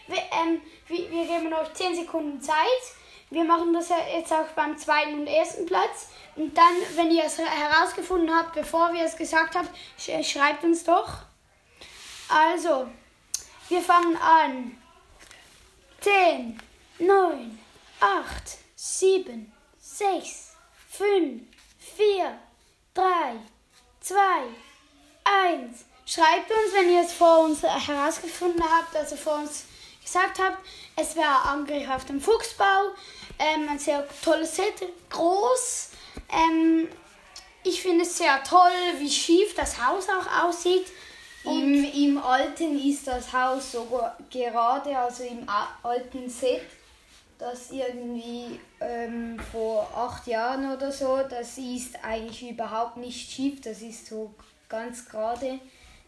Wir, 0.07 0.17
ähm, 0.17 0.61
wir, 0.87 1.09
wir 1.09 1.25
geben 1.25 1.53
euch 1.53 1.73
10 1.73 1.95
Sekunden 1.95 2.41
Zeit. 2.41 2.57
Wir 3.29 3.43
machen 3.43 3.73
das 3.73 3.89
jetzt 3.89 4.31
auch 4.31 4.47
beim 4.55 4.77
zweiten 4.77 5.21
und 5.21 5.27
ersten 5.27 5.65
Platz. 5.65 6.09
Und 6.35 6.57
dann, 6.57 6.73
wenn 6.95 7.09
ihr 7.11 7.23
es 7.23 7.37
herausgefunden 7.37 8.35
habt, 8.35 8.53
bevor 8.53 8.93
wir 8.93 9.03
es 9.03 9.15
gesagt 9.15 9.55
haben, 9.55 9.67
schreibt 9.97 10.63
uns 10.63 10.83
doch. 10.83 11.09
Also, 12.27 12.87
wir 13.69 13.81
fangen 13.81 14.17
an. 14.17 14.77
10, 16.01 16.59
9, 16.99 17.59
8, 18.01 18.57
7, 18.75 19.53
6, 19.79 20.42
5, 20.95 21.41
4, 21.97 22.37
3, 22.93 23.03
2, 24.01 24.15
1. 25.23 25.85
Schreibt 26.05 26.51
uns, 26.51 26.73
wenn 26.75 26.93
ihr 26.93 27.01
es 27.01 27.13
vor 27.13 27.39
uns 27.45 27.63
herausgefunden 27.63 28.63
habt, 28.63 28.95
also 28.95 29.15
vor 29.15 29.37
uns 29.37 29.65
gesagt 30.03 30.37
habt. 30.37 30.59
Es 30.95 31.15
wäre 31.15 31.41
Angriff 31.45 31.89
auf 31.89 32.05
den 32.05 32.21
Fuchsbau. 32.21 32.91
Ähm, 33.39 33.69
ein 33.69 33.79
sehr 33.79 34.07
tolles 34.23 34.55
Set, 34.55 34.83
groß. 35.09 35.89
Ähm, 36.31 36.87
ich 37.63 37.81
finde 37.81 38.03
es 38.03 38.15
sehr 38.15 38.43
toll, 38.43 38.71
wie 38.99 39.09
schief 39.09 39.55
das 39.55 39.83
Haus 39.83 40.07
auch 40.09 40.45
aussieht. 40.45 40.85
Im, 41.43 41.91
Im 41.91 42.23
alten 42.23 42.79
ist 42.87 43.07
das 43.07 43.33
Haus 43.33 43.71
sogar 43.71 44.15
gerade, 44.29 44.95
also 44.95 45.23
im 45.23 45.47
alten 45.81 46.29
Set 46.29 46.61
das 47.39 47.71
irgendwie 47.71 48.59
ähm, 49.03 49.39
vor 49.51 49.89
acht 49.95 50.27
Jahren 50.27 50.71
oder 50.71 50.91
so, 50.91 51.19
das 51.29 51.57
ist 51.57 52.03
eigentlich 52.03 52.49
überhaupt 52.49 52.97
nicht 52.97 53.31
schief, 53.31 53.61
das 53.61 53.81
ist 53.81 54.07
so 54.07 54.33
ganz 54.69 55.05
gerade. 55.07 55.59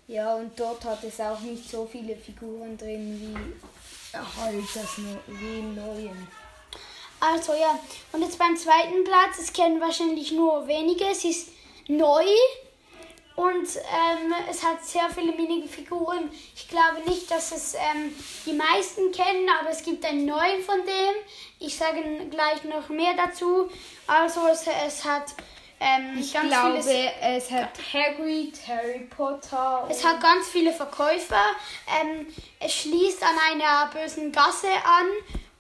Ja, 0.08 0.36
und 0.36 0.60
dort 0.60 0.86
hat 0.86 1.04
es 1.04 1.20
auch 1.20 1.40
nicht 1.40 1.70
so 1.70 1.88
viele 1.92 2.16
Figuren 2.16 2.78
drin 2.78 3.20
wie 3.20 4.18
halt 4.18 4.64
das 4.74 4.98
wie 5.28 5.60
im 5.60 5.76
neuen. 5.76 6.28
Also 7.20 7.54
ja, 7.54 7.80
und 8.12 8.22
jetzt 8.22 8.38
beim 8.38 8.56
zweiten 8.56 9.04
Platz, 9.04 9.40
es 9.40 9.52
kennen 9.52 9.82
wahrscheinlich 9.82 10.32
nur 10.32 10.68
wenige, 10.68 11.06
es 11.06 11.26
ist 11.26 11.50
neu, 11.88 12.26
und 13.36 13.68
ähm, 13.76 14.34
es 14.50 14.64
hat 14.64 14.84
sehr 14.86 15.10
viele 15.10 15.34
Minifiguren. 15.34 16.32
Ich 16.56 16.70
glaube 16.70 17.02
nicht, 17.08 17.30
dass 17.30 17.52
es 17.52 17.74
ähm, 17.74 18.16
die 18.46 18.54
meisten 18.54 19.12
kennen, 19.12 19.50
aber 19.60 19.72
es 19.72 19.84
gibt 19.84 20.06
einen 20.06 20.26
neuen 20.26 20.62
von 20.62 20.78
dem. 20.86 21.16
Ich 21.60 21.76
sage 21.76 22.02
gleich 22.30 22.64
noch 22.64 22.88
mehr 22.90 23.14
dazu. 23.14 23.70
Also 24.08 24.48
es, 24.48 24.66
es 24.88 25.04
hat 25.04 25.34
ähm, 25.82 26.18
ich 26.18 26.32
ganz 26.32 26.48
glaube, 26.48 26.82
viele, 26.82 27.12
es 27.22 27.52
hat 27.52 27.78
Hagrid, 27.94 28.58
Harry 28.66 29.00
Potter. 29.02 29.86
Es 29.90 30.06
hat 30.06 30.22
ganz 30.22 30.48
viele 30.48 30.72
Verkäufer. 30.72 31.44
Ähm, 32.02 32.28
es 32.62 32.74
schließt 32.74 33.22
an 33.22 33.36
einer 33.52 33.92
bösen 33.92 34.32
Gasse 34.32 34.70
an 34.70 35.08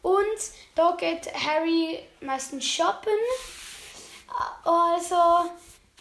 und 0.02 0.40
da 0.76 0.96
geht 0.98 1.30
Harry 1.34 2.00
meistens 2.22 2.66
shoppen. 2.66 3.12
Also 4.64 5.50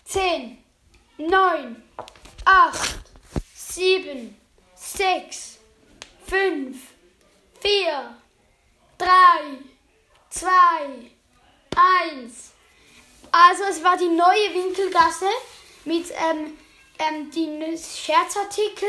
10 0.04 0.63
neun, 1.18 1.83
acht, 2.44 3.00
sieben, 3.55 4.38
sechs, 4.74 5.59
fünf, 6.27 6.77
vier, 7.61 8.16
drei, 8.98 9.59
zwei, 10.31 11.11
eins. 11.77 12.53
Also 13.33 13.64
es 13.64 13.83
war 13.83 13.96
die 13.96 14.09
neue 14.09 14.55
Winkelgasse 14.55 15.29
mit 15.85 16.11
ähm, 16.11 16.57
ähm, 16.98 17.31
den 17.31 17.79
Scherzartikel 17.79 18.88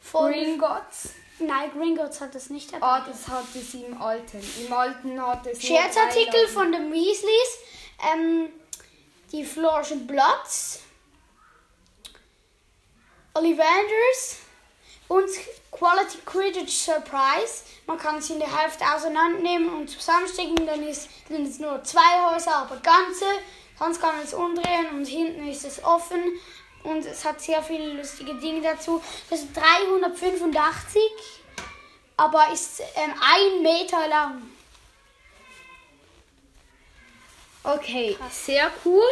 von 0.00 0.32
Gringotts. 0.32 1.10
Nein, 1.38 1.70
Gringotts 1.72 2.20
hat 2.20 2.34
es 2.34 2.50
nicht 2.50 2.72
dabei. 2.72 2.86
Ah, 2.86 3.04
das 3.06 3.28
hat 3.28 3.44
es 3.54 3.74
im 3.74 4.00
Alten. 4.00 4.40
Im 4.64 4.72
Alten 4.72 5.20
hat 5.20 5.46
es 5.46 5.62
Scherzartikel 5.62 6.46
von 6.48 6.72
den 6.72 6.92
Weasleys. 6.92 7.58
Ähm, 8.12 8.48
die 9.32 9.44
Florischen 9.44 10.06
Bloods 10.06 10.80
Ollivanders 13.34 14.38
und 15.08 15.28
Quality 15.70 16.18
Quidditch 16.24 16.72
Surprise. 16.72 17.64
Man 17.86 17.98
kann 17.98 18.20
sie 18.20 18.34
in 18.34 18.38
der 18.38 18.60
Hälfte 18.60 18.84
auseinandernehmen 18.84 19.74
und 19.74 19.88
zusammenstecken, 19.88 20.66
dann 20.66 20.86
ist, 20.86 21.08
sind 21.28 21.48
es 21.48 21.58
nur 21.58 21.82
zwei 21.84 22.30
Häuser, 22.30 22.56
aber 22.56 22.76
ganze. 22.76 23.24
Sonst 23.78 24.00
kann 24.00 24.16
man 24.16 24.24
es 24.24 24.34
umdrehen 24.34 24.88
und 24.92 25.06
hinten 25.06 25.48
ist 25.48 25.64
es 25.64 25.82
offen 25.82 26.38
und 26.84 27.04
es 27.04 27.24
hat 27.24 27.40
sehr 27.40 27.62
viele 27.62 27.94
lustige 27.94 28.34
Dinge 28.34 28.60
dazu. 28.60 29.02
Das 29.30 29.40
ist 29.40 29.56
385, 29.56 31.02
aber 32.16 32.52
ist 32.52 32.80
ähm, 32.96 33.14
ein 33.20 33.62
Meter 33.62 34.08
lang. 34.08 34.42
Okay, 37.64 38.16
sehr 38.30 38.70
cool. 38.84 39.02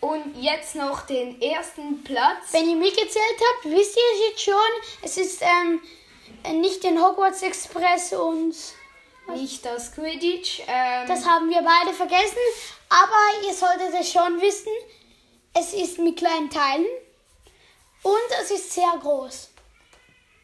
Und 0.00 0.34
jetzt 0.40 0.74
noch 0.74 1.02
den 1.02 1.40
ersten 1.42 2.02
Platz. 2.02 2.52
Wenn 2.52 2.68
ihr 2.68 2.76
mitgezählt 2.76 3.36
habt, 3.38 3.64
wisst 3.64 3.96
ihr 3.96 4.02
es 4.14 4.30
jetzt 4.30 4.42
schon. 4.42 4.54
Es 5.02 5.16
ist 5.18 5.42
ähm, 5.42 6.60
nicht 6.60 6.82
den 6.82 7.02
Hogwarts 7.02 7.42
Express 7.42 8.14
und 8.14 8.54
nicht 9.34 9.64
das 9.64 9.92
Quidditch. 9.94 10.62
Ähm, 10.66 11.06
das 11.06 11.26
haben 11.26 11.50
wir 11.50 11.62
beide 11.62 11.94
vergessen. 11.94 12.38
Aber 12.88 13.46
ihr 13.46 13.54
solltet 13.54 13.94
es 14.00 14.10
schon 14.10 14.40
wissen. 14.40 14.72
Es 15.52 15.74
ist 15.74 15.98
mit 15.98 16.16
kleinen 16.16 16.48
Teilen 16.48 16.86
und 18.02 18.40
es 18.40 18.50
ist 18.50 18.72
sehr 18.72 18.98
groß. 19.00 19.50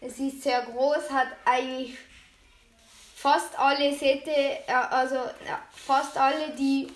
Es 0.01 0.19
ist 0.19 0.43
sehr 0.43 0.63
groß, 0.63 1.11
hat 1.11 1.29
eigentlich 1.45 1.97
fast 3.15 3.59
alle 3.59 3.93
Sätze, 3.93 4.31
äh, 4.31 4.73
also 4.73 5.17
fast 5.73 6.17
alle, 6.17 6.51
die 6.51 6.89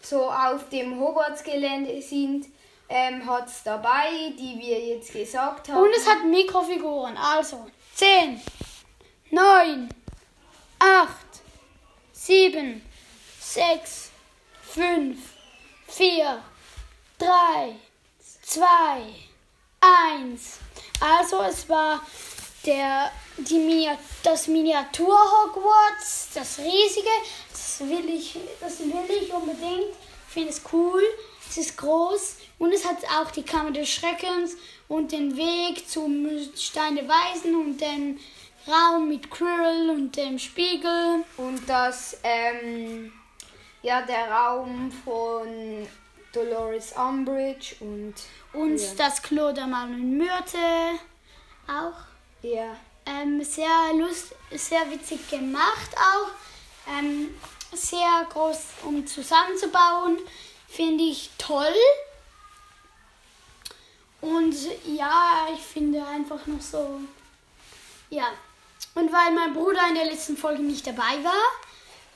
so 0.00 0.30
auf 0.30 0.68
dem 0.68 0.98
Hogwarts-Gelände 0.98 2.00
sind, 2.02 2.46
ähm, 2.88 3.26
hat 3.26 3.48
es 3.48 3.62
dabei, 3.62 4.32
die 4.38 4.58
wir 4.58 4.80
jetzt 4.80 5.12
gesagt 5.12 5.68
haben. 5.68 5.82
Und 5.82 5.90
es 5.94 6.06
hat 6.08 6.24
Mikrofiguren. 6.24 7.16
Also 7.16 7.66
10, 7.94 8.40
9, 9.30 9.88
8, 10.78 11.08
7, 12.12 12.82
6, 13.40 14.10
5, 14.62 15.18
4, 15.88 16.42
3, 17.18 17.76
2, 18.42 18.64
1. 19.80 20.58
Also 21.00 21.42
es 21.42 21.68
war 21.68 22.00
der, 22.68 23.10
die 23.38 23.58
Miniat 23.58 23.98
das 24.22 24.46
Miniatur 24.46 25.16
Hogwarts, 25.16 26.28
das 26.34 26.58
riesige, 26.58 27.08
das 27.50 27.80
will 27.80 28.08
ich, 28.10 28.36
das 28.60 28.80
will 28.80 29.22
ich 29.22 29.32
unbedingt. 29.32 29.94
Ich 30.28 30.34
finde 30.34 30.50
es 30.50 30.60
cool. 30.72 31.02
Es 31.48 31.56
ist 31.56 31.78
groß 31.78 32.36
und 32.58 32.72
es 32.74 32.84
hat 32.84 32.98
auch 33.18 33.30
die 33.30 33.42
Kammer 33.42 33.70
des 33.70 33.88
Schreckens 33.88 34.56
und 34.86 35.12
den 35.12 35.34
Weg 35.34 35.88
zum 35.88 36.28
Steine 36.54 37.08
Weisen 37.08 37.56
und 37.56 37.80
den 37.80 38.20
Raum 38.66 39.08
mit 39.08 39.30
Quirrell 39.30 39.88
und 39.88 40.14
dem 40.14 40.38
Spiegel. 40.38 41.24
Und 41.38 41.66
das, 41.66 42.18
ähm, 42.22 43.10
ja, 43.82 44.02
der 44.02 44.30
Raum 44.30 44.92
von 45.04 45.88
Dolores 46.34 46.92
Umbridge 46.92 47.76
und. 47.80 48.14
Und 48.52 48.78
ja. 48.78 48.88
das 48.98 49.22
Klo 49.22 49.52
der 49.52 49.66
Marlon 49.66 50.18
Myrte 50.18 50.98
auch. 51.66 52.17
Ja. 52.42 52.76
Ähm, 53.06 53.42
sehr 53.42 53.94
lust, 53.94 54.34
sehr 54.50 54.90
witzig 54.90 55.28
gemacht 55.28 55.96
auch. 55.96 56.28
Ähm, 56.92 57.34
sehr 57.72 58.26
groß, 58.30 58.58
um 58.84 59.06
zusammenzubauen. 59.06 60.18
Finde 60.68 61.04
ich 61.04 61.30
toll. 61.38 61.74
Und 64.20 64.54
ja, 64.84 65.48
ich 65.54 65.60
finde 65.60 66.04
einfach 66.06 66.46
noch 66.46 66.60
so. 66.60 67.00
Ja. 68.10 68.28
Und 68.94 69.12
weil 69.12 69.32
mein 69.32 69.54
Bruder 69.54 69.88
in 69.88 69.94
der 69.94 70.06
letzten 70.06 70.36
Folge 70.36 70.62
nicht 70.62 70.86
dabei 70.86 71.22
war, 71.22 71.32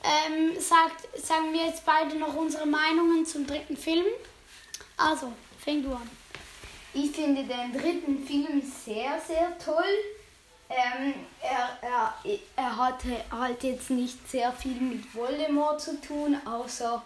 ähm, 0.04 0.60
sagt, 0.60 1.06
sagen 1.24 1.52
wir 1.52 1.66
jetzt 1.66 1.84
beide 1.86 2.16
noch 2.16 2.34
unsere 2.34 2.66
Meinungen 2.66 3.24
zum 3.24 3.46
dritten 3.46 3.76
Film. 3.76 4.06
Also, 4.96 5.32
fäng 5.58 5.82
du 5.82 5.92
an. 5.92 6.10
Ich 6.94 7.10
finde 7.12 7.44
den 7.44 7.72
dritten 7.72 8.26
Film 8.26 8.62
sehr, 8.62 9.18
sehr 9.26 9.56
toll. 9.58 9.84
Ähm, 10.68 11.14
er, 11.42 11.78
er, 11.82 12.14
er 12.56 12.76
hatte 12.76 13.16
halt 13.30 13.62
jetzt 13.62 13.90
nicht 13.90 14.28
sehr 14.28 14.52
viel 14.52 14.80
mit 14.80 15.14
Voldemort 15.14 15.80
zu 15.80 16.00
tun, 16.00 16.36
außer 16.44 17.02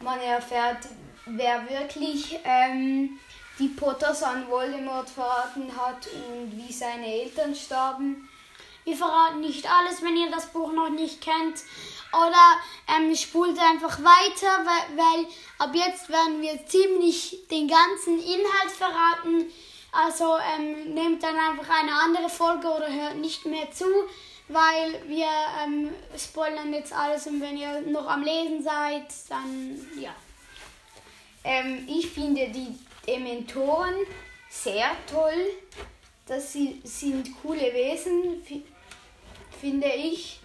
man 0.00 0.20
erfährt, 0.20 0.88
wer 1.26 1.68
wirklich 1.68 2.38
ähm, 2.44 3.18
die 3.58 3.68
Potters 3.68 4.22
an 4.22 4.48
Voldemort 4.48 5.08
verraten 5.08 5.70
hat 5.76 6.08
und 6.28 6.56
wie 6.56 6.72
seine 6.72 7.06
Eltern 7.06 7.54
starben. 7.54 8.28
Wir 8.90 8.96
verraten 8.96 9.38
nicht 9.38 9.70
alles, 9.70 10.02
wenn 10.02 10.16
ihr 10.16 10.32
das 10.32 10.46
Buch 10.46 10.72
noch 10.72 10.90
nicht 10.90 11.20
kennt. 11.20 11.62
Oder 12.12 12.60
ähm, 12.88 13.14
spult 13.14 13.56
einfach 13.56 14.00
weiter, 14.00 14.66
weil, 14.66 14.98
weil 14.98 15.26
ab 15.58 15.70
jetzt 15.72 16.08
werden 16.08 16.42
wir 16.42 16.66
ziemlich 16.66 17.38
den 17.48 17.68
ganzen 17.68 18.18
Inhalt 18.18 18.72
verraten. 18.76 19.46
Also 19.92 20.36
ähm, 20.38 20.92
nehmt 20.92 21.22
dann 21.22 21.36
einfach 21.36 21.72
eine 21.72 21.92
andere 21.92 22.28
Folge 22.28 22.66
oder 22.66 22.92
hört 22.92 23.14
nicht 23.14 23.46
mehr 23.46 23.70
zu, 23.70 23.84
weil 24.48 25.00
wir 25.06 25.28
ähm, 25.62 25.90
spoilern 26.18 26.74
jetzt 26.74 26.92
alles 26.92 27.28
und 27.28 27.40
wenn 27.40 27.56
ihr 27.56 27.82
noch 27.82 28.08
am 28.08 28.24
Lesen 28.24 28.60
seid, 28.60 29.06
dann 29.28 29.86
ja. 29.96 30.12
Ähm, 31.44 31.86
ich 31.88 32.10
finde 32.10 32.48
die 32.48 32.76
Dementoren 33.06 33.94
sehr 34.48 34.90
toll. 35.08 35.52
Das 36.26 36.52
sind 36.52 37.42
coole 37.42 37.72
Wesen, 37.74 38.40
finde 39.60 39.88
ich. 39.88 40.40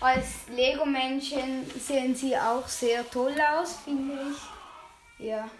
Als 0.00 0.48
Lego-Menschen 0.54 1.68
sehen 1.78 2.14
sie 2.14 2.36
auch 2.36 2.66
sehr 2.68 3.08
toll 3.10 3.34
aus, 3.40 3.78
finde 3.84 4.14
ich. 4.30 5.26
Ja. 5.26 5.50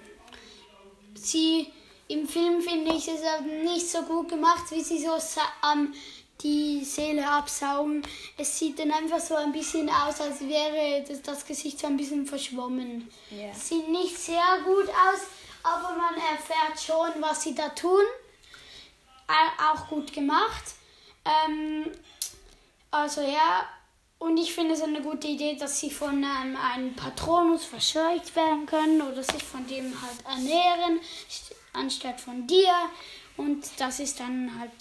sie 1.15 1.73
im 2.07 2.27
Film 2.27 2.63
finde 2.63 2.95
ich 2.95 3.09
es 3.09 3.21
nicht 3.65 3.91
so 3.91 4.03
gut 4.03 4.29
gemacht, 4.29 4.71
wie 4.71 4.83
sie 4.83 4.99
so 4.99 5.19
am 5.61 5.93
die 6.41 6.85
Seele 6.85 7.29
absaugen. 7.29 8.03
Es 8.37 8.59
sieht 8.59 8.79
dann 8.79 8.93
einfach 8.93 9.19
so 9.19 9.35
ein 9.35 9.53
bisschen 9.53 9.91
aus, 9.91 10.21
als 10.21 10.41
wäre 10.41 11.05
das, 11.07 11.21
das 11.23 11.45
Gesicht 11.45 11.81
so 11.81 11.89
ein 11.89 11.97
bisschen 11.97 12.27
verschwommen. 12.27 13.11
Ja. 13.31 13.53
Sieht 13.53 13.89
nicht 13.89 14.17
sehr 14.17 14.61
gut 14.65 14.89
aus, 14.89 15.23
aber 15.63 15.97
man 15.97 16.15
erfährt 16.15 16.81
schon, 16.81 17.21
was 17.21 17.43
sie 17.43 17.55
da 17.55 17.69
tun. 17.71 18.05
Auch 19.27 19.89
gut 19.89 20.13
gemacht. 20.13 20.65
Ähm, 21.25 21.93
also 22.91 23.21
ja, 23.23 23.67
und 24.19 24.37
ich 24.37 24.53
finde 24.53 24.75
es 24.75 24.83
eine 24.83 25.01
gute 25.01 25.29
Idee, 25.29 25.57
dass 25.57 25.79
sie 25.81 25.91
von 25.91 26.23
ähm, 26.23 26.57
einem 26.57 26.95
Patronus 26.95 27.65
verscheucht 27.65 28.35
werden 28.35 28.67
können 28.67 29.01
oder 29.01 29.23
sich 29.23 29.43
von 29.43 29.67
dem 29.67 29.95
halt 30.03 30.25
ernähren, 30.27 31.01
st- 31.31 31.53
anstatt 31.73 32.21
von 32.21 32.47
dir. 32.47 32.73
Und 33.37 33.65
das 33.79 34.01
ist 34.01 34.19
dann 34.19 34.59
halt 34.59 34.73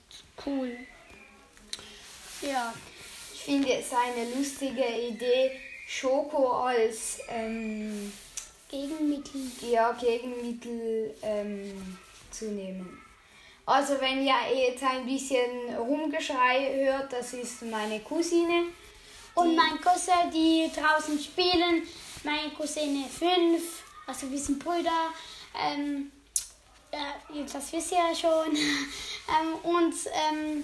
cool. 0.45 0.75
Ja. 2.41 2.73
Ich 3.33 3.41
finde 3.41 3.73
es 3.73 3.87
eine 3.93 4.33
lustige 4.35 4.83
Idee, 4.83 5.51
Schoko 5.87 6.51
als 6.63 7.19
ähm, 7.29 8.11
Gegenmittel. 8.69 9.41
ja, 9.69 9.91
Gegenmittel 9.93 11.15
ähm, 11.21 11.97
zu 12.31 12.45
nehmen. 12.45 13.01
Also 13.67 13.99
wenn 13.99 14.25
ihr 14.25 14.33
jetzt 14.55 14.81
ein 14.81 15.05
bisschen 15.05 15.75
Rumgeschrei 15.77 16.85
hört, 16.85 17.11
das 17.11 17.33
ist 17.33 17.63
meine 17.63 17.99
Cousine. 17.99 18.67
Und 19.35 19.57
mein 19.57 19.81
Cousin, 19.81 20.31
die 20.33 20.71
draußen 20.73 21.19
spielen, 21.19 21.83
meine 22.23 22.49
Cousine 22.57 23.05
5, 23.07 23.61
also 24.07 24.31
wir 24.31 24.39
sind 24.39 24.59
Brüder. 24.59 25.11
Ähm, 25.53 26.13
ja, 26.93 27.43
das 27.43 27.73
wisst 27.73 27.91
ihr 27.91 27.97
ja 27.97 28.15
schon. 28.15 28.55
ähm, 28.55 29.53
und 29.63 29.93
ähm, 30.29 30.63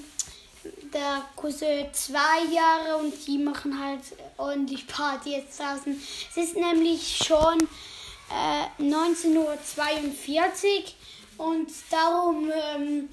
der 0.93 1.25
Cousin 1.35 1.87
zwei 1.91 2.45
Jahre 2.53 3.03
und 3.03 3.13
die 3.27 3.37
machen 3.37 3.77
halt 3.83 3.99
ordentlich 4.37 4.87
Party 4.87 5.35
jetzt 5.35 5.59
draußen. 5.59 6.01
Es 6.31 6.37
ist 6.37 6.55
nämlich 6.55 7.17
schon 7.17 7.67
äh, 8.31 8.81
19.42 8.81 9.35
Uhr 9.35 9.53
und 11.37 11.69
darum 11.89 12.51
ähm, 12.51 13.09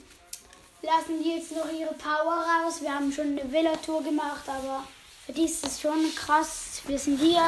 lassen 0.83 1.23
die 1.23 1.33
jetzt 1.37 1.53
noch 1.53 1.71
ihre 1.73 1.95
Power 1.95 2.45
raus. 2.45 2.81
Wir 2.81 2.95
haben 2.95 3.13
schon 3.13 3.39
eine 3.39 3.51
Villa-Tour 3.53 4.03
gemacht, 4.03 4.49
aber 4.49 4.85
für 5.27 5.33
die 5.33 5.45
ist 5.45 5.67
es 5.67 5.81
schon 5.81 6.15
krass. 6.15 6.83
Wir 6.87 6.99
sind 6.99 7.19
hier, 7.21 7.43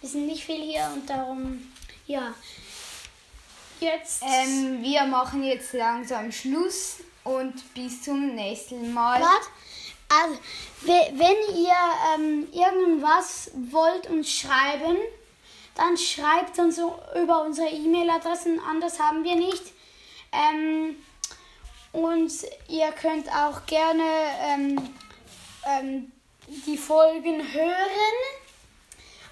wir 0.00 0.08
sind 0.08 0.26
nicht 0.26 0.44
viel 0.44 0.62
hier 0.62 0.90
und 0.94 1.08
darum, 1.08 1.72
ja. 2.06 2.34
Jetzt. 3.80 4.22
Ähm, 4.22 4.82
wir 4.82 5.04
machen 5.04 5.44
jetzt 5.44 5.72
langsam 5.72 6.32
Schluss 6.32 6.96
und 7.24 7.74
bis 7.74 8.02
zum 8.02 8.34
nächsten 8.34 8.92
Mal. 8.92 9.20
Wart. 9.20 9.42
Also, 10.10 10.40
we- 10.80 11.12
wenn 11.12 11.56
ihr 11.56 11.74
ähm, 12.14 12.48
irgendwas 12.52 13.50
wollt 13.70 14.08
uns 14.08 14.32
schreiben, 14.32 14.96
dann 15.76 15.96
schreibt 15.96 16.58
uns 16.58 16.78
über 17.22 17.42
unsere 17.42 17.68
E-Mail-Adressen, 17.68 18.58
anders 18.68 18.98
haben 18.98 19.22
wir 19.22 19.36
nicht. 19.36 19.62
Ähm, 20.32 20.96
und 21.92 22.30
ihr 22.68 22.92
könnt 22.92 23.28
auch 23.28 23.64
gerne 23.66 24.04
ähm, 24.42 24.94
ähm, 25.66 26.12
die 26.66 26.76
Folgen 26.76 27.42
hören, 27.52 28.18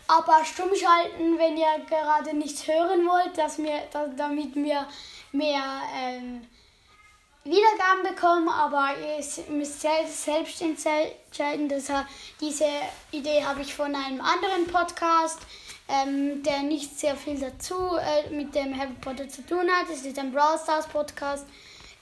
aber 0.09 0.44
stumm 0.44 0.74
schalten, 0.74 1.38
wenn 1.38 1.56
ihr 1.56 1.85
gerade 1.88 2.35
nichts 2.35 2.66
hören 2.66 3.06
wollt, 3.06 3.37
dass 3.37 3.59
wir, 3.59 3.82
da, 3.92 4.06
damit 4.16 4.54
wir 4.54 4.87
mehr 5.32 5.82
ähm, 5.94 6.46
Wiedergaben 7.44 8.02
bekommen, 8.02 8.48
aber 8.48 8.94
ihr 8.98 9.24
müsst 9.54 9.80
sel- 9.80 10.06
selbst 10.09 10.61
entscheiden. 10.62 11.68
Deshalb, 11.68 12.06
diese 12.40 12.68
Idee 13.12 13.44
habe 13.44 13.62
ich 13.62 13.72
von 13.74 13.94
einem 13.94 14.20
anderen 14.20 14.66
Podcast, 14.66 15.38
ähm, 15.88 16.42
der 16.42 16.62
nicht 16.62 16.99
sehr 16.99 17.16
viel 17.16 17.38
dazu 17.38 17.75
äh, 17.96 18.31
mit 18.31 18.55
dem 18.55 18.77
Harry 18.77 18.94
Potter 19.01 19.29
zu 19.29 19.46
tun 19.46 19.68
hat. 19.70 19.88
Es 19.92 20.05
ist 20.05 20.18
ein 20.18 20.33
Brawl 20.33 20.59
Stars 20.59 20.87
Podcast. 20.88 21.46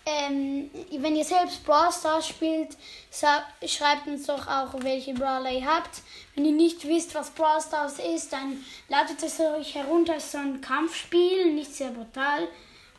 Ähm, 0.06 0.70
wenn 0.98 1.16
ihr 1.16 1.24
selbst 1.24 1.64
Brawl 1.64 1.90
Stars 1.90 2.28
spielt, 2.28 2.76
schreibt 3.10 4.06
uns 4.06 4.26
doch 4.26 4.46
auch, 4.46 4.74
welche 4.80 5.14
Brawler 5.14 5.50
ihr 5.50 5.64
habt. 5.64 6.02
Wenn 6.34 6.44
ihr 6.44 6.52
nicht 6.52 6.86
wisst, 6.86 7.14
was 7.14 7.30
Brawl 7.30 7.60
Stars 7.60 7.98
ist, 7.98 8.32
dann 8.32 8.62
ladet 8.88 9.22
es 9.22 9.40
euch 9.40 9.74
herunter. 9.74 10.16
Es 10.16 10.24
ist 10.24 10.32
so 10.32 10.38
ein 10.38 10.60
Kampfspiel, 10.60 11.54
nicht 11.54 11.74
sehr 11.74 11.90
brutal, 11.90 12.48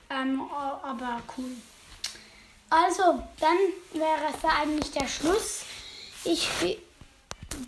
ähm, 0.10 0.42
aber 0.52 1.22
cool. 1.38 1.52
Also, 2.72 3.22
dann 3.40 3.58
wäre 3.94 4.34
es 4.34 4.44
eigentlich 4.44 4.92
der 4.92 5.08
Schluss. 5.08 5.62
Ich, 6.24 6.50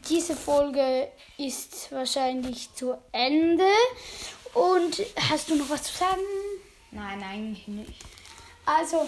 diese 0.10 0.36
Folge 0.36 1.10
ist 1.38 1.92
wahrscheinlich 1.92 2.74
zu 2.74 2.98
Ende. 3.12 3.68
Und 4.54 5.02
hast 5.30 5.50
du 5.50 5.56
noch 5.56 5.70
was 5.70 5.84
zu 5.84 5.98
sagen? 5.98 6.22
Nein, 6.92 7.22
eigentlich 7.24 7.68
nicht. 7.68 7.94
Also, 8.66 9.02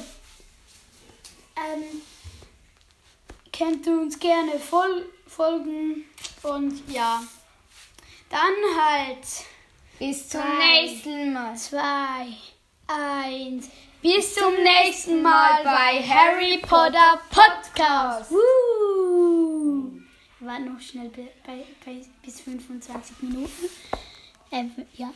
ähm, 1.56 2.02
könnt 3.52 3.86
ihr 3.88 4.00
uns 4.00 4.20
gerne 4.20 4.60
fol 4.60 5.06
folgen. 5.28 6.06
Und 6.44 6.82
ja, 6.92 7.22
dann 8.30 8.40
halt 8.78 9.26
Bis 9.98 10.30
zum 10.30 10.42
Bye. 10.42 10.58
nächsten 10.60 11.34
Mal. 11.34 11.56
zwei, 11.58 12.28
eins. 12.88 13.70
Bis 14.02 14.34
zum 14.34 14.54
nächsten 14.64 15.22
Mal 15.22 15.64
bei 15.64 16.02
Harry 16.02 16.58
Potter 16.60 17.20
Podcast. 17.30 18.32
Woo! 18.32 19.59
Warten 20.42 20.74
noch 20.74 20.80
schnell 20.80 21.10
bei, 21.10 21.66
bei, 21.86 22.06
bis 22.24 22.42
25 22.42 23.22
Minuten. 23.22 23.70
Ähm, 24.52 24.72
ja. 24.94 25.14